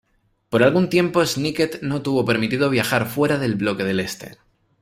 [0.49, 4.35] Por algún tiempo Schnittke no tuvo permitido viajar fuera del bloque del este.